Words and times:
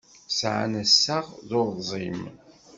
Sɛan 0.37 0.73
assaɣ 0.83 1.25
d 1.49 1.51
urẓim. 1.61 2.21